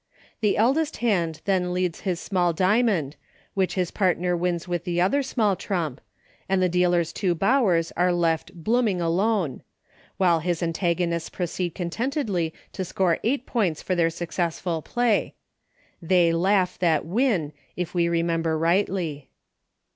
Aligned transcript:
The 0.39 0.57
eldest 0.57 0.97
hand 0.97 1.41
then 1.45 1.73
leads 1.75 1.99
his 1.99 2.19
small 2.19 2.53
diamond, 2.53 3.17
which 3.53 3.75
his 3.75 3.89
LAP, 3.91 3.97
SLAM, 3.97 4.07
AND 4.07 4.15
JAMBONE. 4.15 4.29
73 4.29 4.31
partner 4.31 4.37
wins 4.41 4.67
with 4.67 4.83
the 4.83 4.99
other 5.01 5.21
small 5.21 5.55
trump, 5.55 6.01
and 6.49 6.59
the 6.59 6.69
dealer's 6.69 7.13
two 7.13 7.35
Bowers 7.35 7.91
are 7.91 8.11
left" 8.11 8.51
blooming 8.63 8.99
alone:" 8.99 9.61
while 10.17 10.39
his 10.39 10.63
antagonists 10.63 11.29
proceed 11.29 11.75
content 11.75 12.15
edly 12.15 12.51
to 12.73 12.83
score 12.83 13.19
eight 13.23 13.45
points 13.45 13.83
for 13.83 13.93
their 13.93 14.09
successful 14.09 14.81
play." 14.81 15.35
They 16.11 16.33
laugh 16.33 16.79
that 16.79 17.05
win," 17.05 17.53
if 17.75 17.93
we 17.93 18.07
remem 18.07 18.41
ber 18.41 18.57
rightly. 18.57 19.29